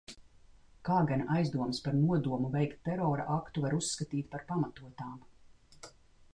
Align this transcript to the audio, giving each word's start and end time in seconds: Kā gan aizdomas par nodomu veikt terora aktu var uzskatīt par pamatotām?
Kā 0.87 0.95
gan 1.11 1.21
aizdomas 1.35 1.81
par 1.89 1.95
nodomu 1.99 2.49
veikt 2.57 2.81
terora 2.89 3.29
aktu 3.37 3.67
var 3.69 3.79
uzskatīt 3.83 4.33
par 4.35 4.47
pamatotām? 4.53 5.17